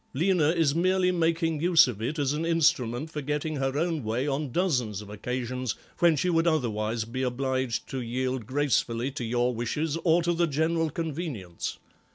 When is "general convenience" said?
10.47-11.77